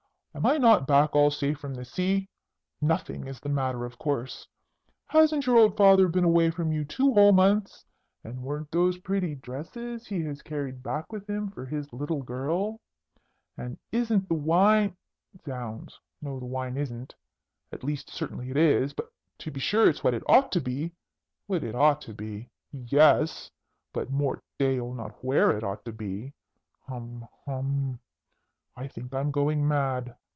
Am 0.33 0.45
I 0.45 0.57
not 0.57 0.87
back 0.87 1.13
all 1.13 1.29
safe 1.29 1.57
from 1.59 1.73
the 1.73 1.83
sea? 1.83 2.29
Nothing 2.79 3.27
is 3.27 3.41
the 3.41 3.49
matter, 3.49 3.83
of 3.83 3.97
course! 3.97 4.47
Hasn't 5.07 5.45
your 5.45 5.57
old 5.57 5.75
father 5.75 6.07
been 6.07 6.23
away 6.23 6.51
from 6.51 6.71
you 6.71 6.85
two 6.85 7.13
whole 7.13 7.33
months? 7.33 7.83
And 8.23 8.41
weren't 8.41 8.71
those 8.71 8.97
pretty 8.99 9.35
dresses 9.35 10.07
he 10.07 10.21
has 10.21 10.41
carried 10.41 10.81
back 10.81 11.11
with 11.11 11.29
him 11.29 11.51
for 11.51 11.65
his 11.65 11.91
little 11.91 12.23
girl? 12.23 12.79
And 13.57 13.77
isn't 13.91 14.29
the 14.29 14.33
wine 14.35 14.95
Zounds, 15.45 15.99
no, 16.21 16.39
the 16.39 16.45
wine 16.45 16.77
isn't 16.77 17.13
at 17.73 17.83
least, 17.83 18.09
certainly 18.09 18.49
it 18.51 18.57
is 18.57 18.95
to 19.39 19.51
be 19.51 19.59
sure 19.59 19.89
it's 19.89 20.01
what 20.01 20.13
it 20.13 20.23
ought 20.29 20.49
to 20.53 20.61
be 20.61 20.93
what 21.47 21.61
it 21.61 21.75
ought 21.75 21.99
to 22.03 22.13
be? 22.13 22.49
Yes! 22.71 23.51
But, 23.91 24.09
Mort 24.09 24.41
d'aieul! 24.57 24.95
not 24.95 25.25
where 25.25 25.51
it 25.57 25.63
ought 25.65 25.83
to 25.83 25.91
be! 25.91 26.33
Hum! 26.87 27.27
hum! 27.45 27.99
I 28.77 28.87
think 28.87 29.13
I 29.13 29.19
am 29.19 29.31
going 29.31 29.67
mad!" 29.67 30.15